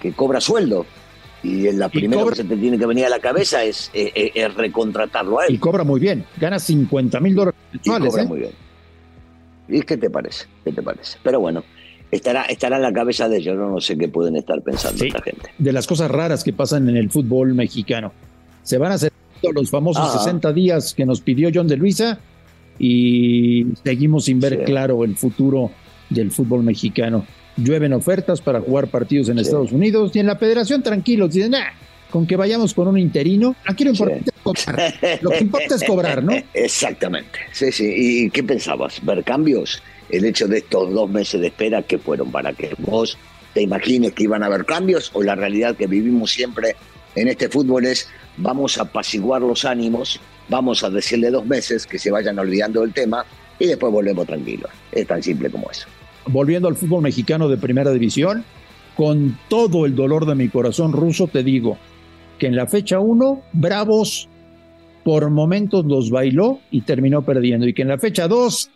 que 0.00 0.12
cobra 0.12 0.40
sueldo. 0.40 0.86
Y 1.42 1.70
la 1.72 1.90
primera 1.90 2.24
que 2.24 2.36
se 2.36 2.44
te 2.44 2.56
tiene 2.56 2.78
que 2.78 2.86
venir 2.86 3.04
a 3.04 3.10
la 3.10 3.18
cabeza 3.18 3.62
es, 3.64 3.90
es, 3.92 4.54
recontratarlo 4.54 5.40
a 5.40 5.46
él. 5.46 5.54
Y 5.54 5.58
cobra 5.58 5.84
muy 5.84 6.00
bien, 6.00 6.24
gana 6.38 6.58
50 6.58 7.20
mil 7.20 7.34
dólares 7.34 7.60
mensuales. 7.70 8.06
Y 8.06 8.10
cobra 8.10 8.22
¿eh? 8.22 8.26
muy 8.26 8.38
bien. 8.38 8.52
¿Y 9.68 9.82
qué 9.82 9.96
te 9.96 10.08
parece? 10.08 10.46
¿Qué 10.64 10.72
te 10.72 10.82
parece? 10.82 11.18
Pero 11.22 11.40
bueno, 11.40 11.62
estará, 12.10 12.44
estará 12.44 12.76
en 12.76 12.82
la 12.82 12.92
cabeza 12.92 13.28
de 13.28 13.38
ellos, 13.38 13.56
no, 13.56 13.80
sé 13.80 13.98
qué 13.98 14.08
pueden 14.08 14.36
estar 14.36 14.60
pensando 14.62 15.04
esta 15.04 15.22
gente. 15.22 15.50
De 15.58 15.72
las 15.72 15.86
cosas 15.86 16.10
raras 16.10 16.44
que 16.44 16.52
pasan 16.52 16.88
en 16.88 16.96
el 16.96 17.10
fútbol 17.10 17.54
mexicano. 17.54 18.12
Se 18.62 18.78
van 18.78 18.92
a 18.92 18.94
hacer 18.94 19.12
los 19.52 19.70
famosos 19.70 20.12
60 20.12 20.52
días 20.52 20.94
que 20.94 21.04
nos 21.04 21.20
pidió 21.20 21.50
John 21.52 21.68
de 21.68 21.76
Luisa 21.76 22.18
y 22.78 23.66
seguimos 23.84 24.24
sin 24.24 24.40
ver 24.40 24.64
claro 24.64 25.04
el 25.04 25.16
futuro 25.16 25.70
del 26.10 26.30
fútbol 26.30 26.62
mexicano. 26.62 27.26
Llueven 27.56 27.92
ofertas 27.92 28.40
para 28.40 28.60
jugar 28.60 28.88
partidos 28.88 29.28
en 29.28 29.38
Estados 29.38 29.72
Unidos 29.72 30.10
y 30.14 30.18
en 30.18 30.26
la 30.26 30.36
federación 30.36 30.82
tranquilos, 30.82 31.32
dicen, 31.32 31.52
nah, 31.52 31.66
con 32.10 32.26
que 32.26 32.36
vayamos 32.36 32.74
con 32.74 32.88
un 32.88 32.98
interino, 32.98 33.54
aquí 33.64 33.84
lo 33.84 33.90
importante 33.90 34.30
es 34.30 34.42
cobrar. 34.42 34.94
Lo 35.20 35.30
que 35.30 35.38
importa 35.38 35.74
es 35.74 35.84
cobrar, 35.84 36.22
¿no? 36.22 36.32
Exactamente. 36.54 37.38
Sí, 37.52 37.72
sí. 37.72 37.92
¿Y 37.96 38.30
qué 38.30 38.42
pensabas? 38.42 39.04
¿Ver 39.04 39.24
cambios? 39.24 39.82
El 40.10 40.24
hecho 40.24 40.46
de 40.46 40.58
estos 40.58 40.92
dos 40.92 41.10
meses 41.10 41.40
de 41.40 41.48
espera, 41.48 41.82
¿qué 41.82 41.98
fueron? 41.98 42.30
¿Para 42.30 42.52
que 42.52 42.74
vos 42.78 43.18
te 43.52 43.62
imagines 43.62 44.12
que 44.12 44.24
iban 44.24 44.42
a 44.42 44.46
haber 44.46 44.64
cambios? 44.64 45.10
¿O 45.14 45.22
la 45.22 45.34
realidad 45.34 45.76
que 45.76 45.86
vivimos 45.86 46.30
siempre 46.30 46.76
en 47.14 47.28
este 47.28 47.48
fútbol 47.48 47.86
es 47.86 48.08
vamos 48.36 48.78
a 48.78 48.82
apaciguar 48.82 49.42
los 49.42 49.64
ánimos, 49.64 50.20
vamos 50.48 50.82
a 50.84 50.90
decirle 50.90 51.30
dos 51.30 51.46
meses 51.46 51.86
que 51.86 51.98
se 51.98 52.10
vayan 52.10 52.38
olvidando 52.38 52.80
del 52.80 52.92
tema 52.92 53.24
y 53.58 53.66
después 53.66 53.92
volvemos 53.92 54.26
tranquilos. 54.26 54.70
Es 54.92 55.06
tan 55.06 55.22
simple 55.22 55.50
como 55.50 55.70
eso. 55.70 55.86
Volviendo 56.26 56.68
al 56.68 56.76
fútbol 56.76 57.02
mexicano 57.02 57.48
de 57.48 57.56
primera 57.56 57.92
división, 57.92 58.44
con 58.96 59.38
todo 59.48 59.86
el 59.86 59.94
dolor 59.94 60.26
de 60.26 60.34
mi 60.34 60.48
corazón 60.48 60.92
ruso 60.92 61.26
te 61.28 61.42
digo 61.42 61.78
que 62.38 62.46
en 62.46 62.56
la 62.56 62.66
fecha 62.66 62.98
1 63.00 63.42
Bravos 63.52 64.28
por 65.04 65.30
momentos 65.30 65.84
los 65.84 66.10
bailó 66.10 66.60
y 66.70 66.80
terminó 66.80 67.22
perdiendo 67.22 67.66
y 67.68 67.74
que 67.74 67.82
en 67.82 67.88
la 67.88 67.98
fecha 67.98 68.26
2 68.26 68.70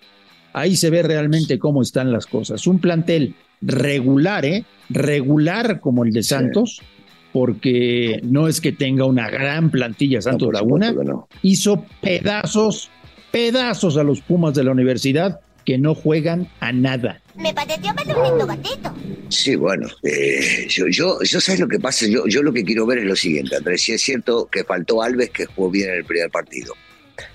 ahí 0.52 0.76
se 0.76 0.90
ve 0.90 1.02
realmente 1.02 1.59
cómo 1.59 1.83
están 1.83 2.12
las 2.12 2.26
cosas. 2.26 2.66
Un 2.66 2.78
plantel 2.80 3.35
regular, 3.61 4.45
¿eh? 4.45 4.64
Regular 4.90 5.80
como 5.80 6.04
el 6.04 6.12
de 6.12 6.23
Santos 6.23 6.80
porque 7.32 8.20
no 8.23 8.49
es 8.49 8.61
que 8.61 8.73
tenga 8.73 9.04
una 9.04 9.30
gran 9.30 9.70
plantilla 9.70 10.20
Santos 10.23 10.52
Laguna, 10.52 10.94
hizo 11.42 11.85
pedazos, 12.00 12.90
pedazos 13.30 13.97
a 13.97 14.02
los 14.02 14.20
Pumas 14.20 14.54
de 14.54 14.64
la 14.64 14.73
universidad 14.73 15.40
que 15.64 15.76
no 15.76 15.94
juegan 15.94 16.49
a 16.61 16.73
nada. 16.73 17.20
Me 17.37 17.52
pareció 17.52 17.92
un 17.92 18.47
gatito. 18.47 18.92
Sí, 19.28 19.54
bueno, 19.54 19.87
eh, 20.02 20.66
yo, 20.68 20.87
yo, 20.88 21.18
yo 21.23 21.40
sabes 21.40 21.61
lo 21.61 21.68
que 21.68 21.78
pasa, 21.78 22.06
yo, 22.06 22.26
yo 22.26 22.42
lo 22.42 22.52
que 22.52 22.64
quiero 22.64 22.87
ver 22.87 22.99
es 22.99 23.04
lo 23.04 23.14
siguiente, 23.14 23.56
Andrés, 23.56 23.82
si 23.82 23.92
es 23.92 24.02
cierto 24.02 24.49
que 24.50 24.64
faltó 24.64 25.02
Alves 25.02 25.30
que 25.30 25.44
jugó 25.44 25.70
bien 25.70 25.90
en 25.90 25.97
el 25.97 26.04
primer 26.04 26.30
partido, 26.30 26.75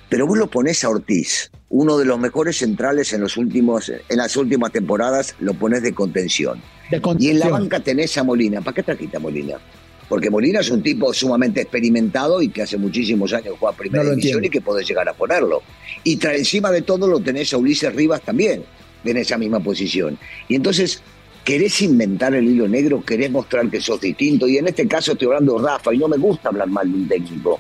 pero 0.10 0.26
vos 0.26 0.38
lo 0.38 0.48
pones 0.48 0.84
a 0.84 0.90
Ortiz, 0.90 1.52
uno 1.70 1.98
de 1.98 2.06
los 2.06 2.20
mejores 2.20 2.58
centrales 2.58 3.14
en 3.14 3.22
los 3.22 3.36
últimos, 3.36 3.90
en 3.90 4.18
las 4.18 4.38
últimas 4.38 4.72
temporadas, 4.72 5.36
lo 5.40 5.56
pones 5.56 5.82
de 5.82 5.94
contención. 5.94 6.62
De 6.92 7.02
contención. 7.02 7.36
Y 7.36 7.36
en 7.36 7.40
la 7.40 7.50
banca 7.50 7.80
tenés 7.80 8.16
a 8.20 8.24
Molina. 8.24 8.62
¿Para 8.62 8.76
qué 8.76 8.84
trajiste 8.84 9.18
a 9.18 9.20
Molina? 9.20 9.58
Porque 10.08 10.30
Molina 10.30 10.60
es 10.60 10.70
un 10.70 10.82
tipo 10.82 11.14
sumamente 11.14 11.62
experimentado 11.62 12.42
y 12.42 12.50
que 12.50 12.64
hace 12.64 12.78
muchísimos 12.78 13.34
años 13.34 13.56
juega 13.60 13.76
Primera 13.76 14.04
División 14.10 14.44
y 14.44 14.50
que 14.50 14.62
puede 14.62 14.84
llegar 14.84 15.08
a 15.08 15.14
ponerlo. 15.14 15.62
Y 16.04 16.18
tra 16.18 16.36
encima 16.36 16.72
de 16.72 16.82
todo 16.82 17.08
lo 17.08 17.20
tenés 17.20 17.54
a 17.54 17.58
Ulises 17.58 17.94
Rivas 17.94 18.22
también, 18.22 18.64
en 19.04 19.18
esa 19.18 19.38
misma 19.38 19.60
posición. 19.60 20.18
Y 20.48 20.56
entonces 20.56 21.02
querés 21.44 21.82
inventar 21.82 22.34
el 22.34 22.48
hilo 22.48 22.68
negro, 22.68 23.04
querés 23.04 23.32
mostrar 23.32 23.70
que 23.70 23.82
sos 23.82 24.02
distinto. 24.02 24.48
Y 24.48 24.58
en 24.58 24.68
este 24.68 24.88
caso 24.88 25.14
estoy 25.14 25.28
hablando 25.28 25.58
de 25.58 25.68
Rafa 25.68 25.94
y 25.94 25.98
no 25.98 26.08
me 26.08 26.18
gusta 26.18 26.50
hablar 26.50 26.68
mal 26.68 26.92
de 26.92 26.98
un 26.98 27.08
técnico, 27.08 27.60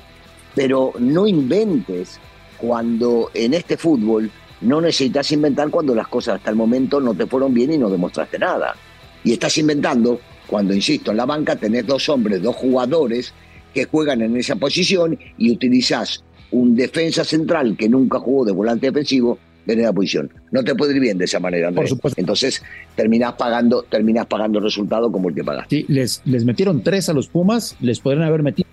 pero 0.56 0.94
no 1.00 1.28
inventes 1.28 2.20
cuando 2.58 3.32
en 3.34 3.54
este 3.54 3.78
fútbol 3.78 4.30
no 4.62 4.80
necesitas 4.80 5.32
inventar 5.32 5.70
cuando 5.70 5.94
las 5.94 6.08
cosas 6.08 6.36
hasta 6.36 6.50
el 6.50 6.56
momento 6.56 7.00
no 7.00 7.14
te 7.14 7.26
fueron 7.26 7.54
bien 7.54 7.74
y 7.74 7.78
no 7.78 7.90
demostraste 7.90 8.40
nada. 8.40 8.76
Y 9.24 9.34
estás 9.34 9.58
inventando 9.58 10.20
cuando, 10.48 10.74
insisto, 10.74 11.12
en 11.12 11.18
la 11.18 11.26
banca 11.26 11.56
tenés 11.56 11.86
dos 11.86 12.10
hombres, 12.10 12.42
dos 12.42 12.56
jugadores 12.56 13.34
que 13.74 13.86
juegan 13.86 14.22
en 14.22 14.38
esa 14.38 14.56
posición 14.56 15.18
y 15.38 15.52
utilizás 15.52 16.24
un 16.52 16.76
defensa 16.76 17.24
central 17.24 17.76
que 17.78 17.90
nunca 17.90 18.20
jugó 18.20 18.46
de 18.46 18.52
volante 18.52 18.88
defensivo 18.88 19.40
en 19.66 19.80
esa 19.80 19.94
posición. 19.94 20.32
No 20.52 20.64
te 20.64 20.76
puede 20.76 20.94
ir 20.94 21.00
bien 21.00 21.18
de 21.18 21.26
esa 21.26 21.40
manera, 21.40 21.70
Andrés. 21.70 21.96
Entonces 22.18 22.62
terminás 22.96 23.34
pagando, 23.34 23.84
terminás 23.84 24.28
pagando 24.28 24.60
el 24.60 24.66
resultado 24.66 25.12
como 25.12 25.30
el 25.30 25.36
que 25.36 25.44
pagaste. 25.44 25.78
Sí, 25.78 25.86
les, 25.88 26.22
les 26.26 26.46
metieron 26.46 26.84
tres 26.84 27.10
a 27.10 27.14
los 27.14 27.28
Pumas, 27.28 27.76
les 27.80 28.00
podrían 28.00 28.26
haber 28.26 28.44
metido 28.44 28.68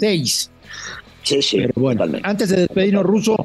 seis. 0.00 0.50
Sí, 1.22 1.42
sí. 1.42 1.58
Pero 1.58 1.72
bueno, 1.76 2.04
antes 2.22 2.48
de 2.48 2.60
despedirnos, 2.60 3.04
Ruso, 3.04 3.36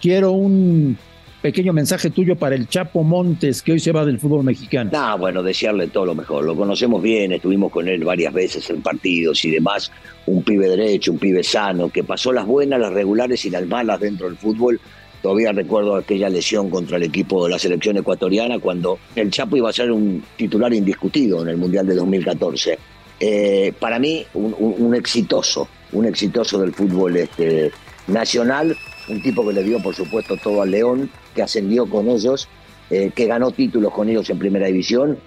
quiero 0.00 0.32
un 0.32 0.96
pequeño 1.40 1.72
mensaje 1.72 2.10
tuyo 2.10 2.36
para 2.36 2.54
el 2.54 2.68
Chapo 2.68 3.02
Montes, 3.02 3.62
que 3.62 3.72
hoy 3.72 3.80
se 3.80 3.92
va 3.92 4.04
del 4.04 4.18
fútbol 4.18 4.44
mexicano. 4.44 4.90
Ah, 4.94 5.16
bueno, 5.18 5.42
desearle 5.42 5.88
todo 5.88 6.06
lo 6.06 6.14
mejor. 6.14 6.44
Lo 6.44 6.54
conocemos 6.54 7.02
bien, 7.02 7.32
estuvimos 7.32 7.72
con 7.72 7.88
él 7.88 8.04
varias 8.04 8.32
veces 8.32 8.68
en 8.70 8.82
partidos 8.82 9.44
y 9.44 9.50
demás. 9.50 9.90
Un 10.26 10.42
pibe 10.42 10.68
derecho, 10.68 11.12
un 11.12 11.18
pibe 11.18 11.42
sano, 11.42 11.88
que 11.88 12.04
pasó 12.04 12.32
las 12.32 12.46
buenas, 12.46 12.80
las 12.80 12.92
regulares 12.92 13.44
y 13.44 13.50
las 13.50 13.66
malas 13.66 14.00
dentro 14.00 14.28
del 14.28 14.36
fútbol. 14.36 14.80
Todavía 15.22 15.52
recuerdo 15.52 15.96
aquella 15.96 16.28
lesión 16.28 16.70
contra 16.70 16.96
el 16.96 17.02
equipo 17.02 17.44
de 17.44 17.50
la 17.50 17.58
selección 17.58 17.96
ecuatoriana 17.96 18.58
cuando 18.58 18.98
el 19.14 19.30
Chapo 19.30 19.56
iba 19.56 19.68
a 19.68 19.72
ser 19.72 19.90
un 19.90 20.22
titular 20.36 20.72
indiscutido 20.72 21.42
en 21.42 21.48
el 21.48 21.56
Mundial 21.56 21.86
de 21.86 21.94
2014. 21.94 22.78
Eh, 23.22 23.72
para 23.78 23.98
mí, 23.98 24.24
un, 24.32 24.94
exitoso, 24.94 25.68
un 25.92 26.06
exitoso 26.06 26.58
del 26.58 26.72
fútbol 26.72 27.18
este, 27.18 27.70
nacional, 28.06 28.74
un 29.10 29.22
tipo 29.22 29.46
que 29.46 29.52
le 29.52 29.62
dio, 29.62 29.80
por 29.80 29.94
supuesto, 29.94 30.36
todo 30.36 30.62
al 30.62 30.70
León, 30.70 31.10
que 31.34 31.42
ascendió 31.42 31.86
con 31.86 32.08
ellos, 32.08 32.48
eh, 32.90 33.10
que 33.14 33.26
ganó 33.26 33.50
títulos 33.50 33.92
con 33.92 34.08
ellos 34.08 34.30
en 34.30 34.38
primera 34.38 34.66
división, 34.66 35.18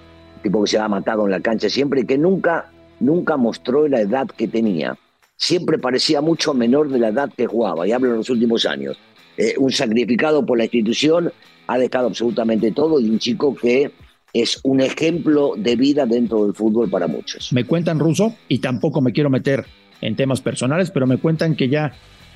tipo 0.42 0.62
que 0.62 0.70
se 0.70 0.78
ha 0.78 0.88
matado 0.88 1.24
en 1.24 1.30
la 1.30 1.40
cancha 1.40 1.68
siempre 1.68 2.02
y 2.02 2.06
que 2.06 2.18
nunca, 2.18 2.70
nunca 3.00 3.36
mostró 3.36 3.88
la 3.88 4.00
edad 4.00 4.26
que 4.26 4.48
tenía. 4.48 4.96
Siempre 5.36 5.78
parecía 5.78 6.20
mucho 6.20 6.54
menor 6.54 6.90
de 6.90 6.98
la 6.98 7.08
edad 7.08 7.30
que 7.36 7.46
jugaba, 7.46 7.86
y 7.86 7.92
hablo 7.92 8.10
en 8.10 8.16
los 8.16 8.30
últimos 8.30 8.66
años. 8.66 8.98
Eh, 9.36 9.54
un 9.58 9.72
sacrificado 9.72 10.44
por 10.44 10.58
la 10.58 10.64
institución, 10.64 11.32
ha 11.66 11.78
dejado 11.78 12.08
absolutamente 12.08 12.72
todo 12.72 13.00
y 13.00 13.08
un 13.08 13.18
chico 13.18 13.54
que 13.54 13.90
es 14.32 14.60
un 14.64 14.80
ejemplo 14.80 15.54
de 15.56 15.76
vida 15.76 16.06
dentro 16.06 16.44
del 16.44 16.54
fútbol 16.54 16.90
para 16.90 17.06
muchos. 17.06 17.52
Me 17.52 17.64
cuentan 17.64 17.98
ruso 17.98 18.34
y 18.48 18.58
tampoco 18.58 19.00
me 19.00 19.12
quiero 19.12 19.30
meter 19.30 19.64
en 20.00 20.16
temas 20.16 20.40
personales, 20.40 20.90
pero 20.90 21.06
me 21.06 21.18
cuentan 21.18 21.56
que 21.56 21.68
ya 21.68 21.94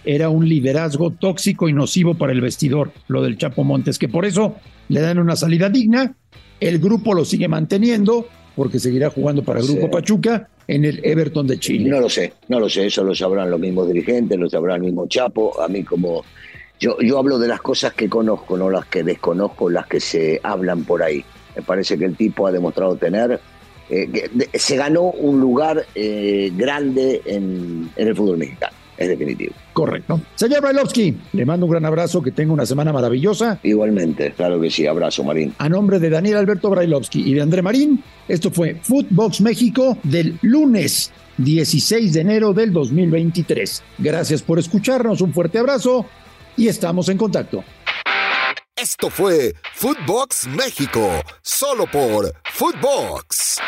era 0.09 0.31
un 0.31 0.49
liderazgo 0.49 1.11
tóxico 1.11 1.69
y 1.69 1.75
nocivo 1.75 2.15
para 2.15 2.33
el 2.33 2.41
vestidor, 2.41 2.93
lo 3.09 3.23
del 3.23 3.37
Chapo 3.37 3.63
Montes, 3.63 3.99
que 3.99 4.09
por 4.09 4.25
eso 4.25 4.57
le 4.89 5.03
dan 5.03 5.19
una 5.19 5.37
salida 5.37 5.69
digna, 5.69 6.15
el 6.61 6.79
grupo 6.79 7.13
lo 7.13 7.27
sigue 7.27 7.47
manteniendo 7.47 8.27
porque 8.57 8.81
seguirá 8.81 9.11
jugando 9.11 9.45
para 9.45 9.61
el 9.61 9.67
Grupo 9.67 9.91
Pachuca 9.91 10.49
en 10.67 10.87
el 10.87 11.05
Everton 11.05 11.47
de 11.47 11.59
Chile. 11.59 11.91
No 11.91 12.01
lo 12.01 12.09
sé, 12.09 12.33
no 12.49 12.59
lo 12.59 12.71
sé, 12.71 12.87
eso 12.87 13.05
lo 13.05 13.15
sabrán 13.15 13.51
los 13.51 13.61
mismos 13.61 13.87
dirigentes, 13.87 14.39
lo 14.39 14.49
sabrá 14.49 14.77
el 14.77 14.81
mismo 14.81 15.07
Chapo, 15.07 15.61
a 15.61 15.69
mí 15.69 15.85
como... 15.85 16.25
Yo, 16.81 16.97
yo 17.01 17.19
hablo 17.19 17.39
de 17.39 17.49
las 17.49 17.61
cosas 17.61 17.93
que 17.93 18.09
conozco, 18.09 18.57
no 18.57 18.71
las 18.71 18.87
que 18.87 19.03
desconozco, 19.03 19.69
las 19.69 19.87
que 19.87 20.01
se 20.01 20.41
hablan 20.43 20.85
por 20.85 21.03
ahí. 21.03 21.23
Me 21.55 21.61
parece 21.61 21.99
que 21.99 22.07
el 22.07 22.17
tipo 22.17 22.47
ha 22.47 22.53
demostrado 22.53 22.97
tener 22.97 23.39
eh, 23.91 24.31
se 24.55 24.77
ganó 24.77 25.03
un 25.03 25.39
lugar 25.41 25.85
eh, 25.95 26.51
grande 26.57 27.21
en, 27.27 27.91
en, 27.97 28.09
el 28.09 28.15
fútbol 28.15 28.39
mexicano 28.39 28.78
es 28.99 29.09
definitivo. 29.09 29.55
Correcto. 29.73 30.21
Señor 30.35 30.61
Brailovsky, 30.61 31.17
le 31.33 31.47
mando 31.47 31.67
un 31.67 31.73
gran 31.73 31.85
abrazo, 31.85 32.21
que 32.21 32.33
tenga 32.33 32.53
una 32.53 32.67
semana 32.67 32.93
maravillosa. 32.93 33.59
Igualmente, 33.63 34.33
claro 34.37 34.61
que 34.61 34.71
sí, 34.71 34.87
abrazo 34.87 35.25
Marín. 35.25 35.55
A 35.59 35.69
nombre 35.69 35.99
de 35.99 36.11
Daniel 36.11 36.37
Alberto 36.37 36.69
Brailovsky 36.71 37.23
y 37.31 37.35
de 37.35 37.41
André 37.41 37.63
Marín, 37.63 38.03
esto 38.27 38.51
fue 38.51 38.75
Footbox 38.75 39.41
México 39.41 39.97
del 40.03 40.39
lunes 40.43 41.13
16 41.39 42.13
de 42.13 42.21
enero 42.21 42.53
del 42.53 42.73
2023. 42.73 43.83
Gracias 43.99 44.43
por 44.43 44.59
escucharnos, 44.59 45.21
un 45.21 45.33
fuerte 45.33 45.59
abrazo 45.59 46.05
y 46.57 46.69
estamos 46.69 47.09
en 47.09 47.17
contacto. 47.17 47.65
Esto 48.77 49.11
fue 49.11 49.55
Footbox 49.75 50.47
México, 50.49 51.11
solo 51.43 51.87
por 51.91 52.33
Footbox. 52.53 53.59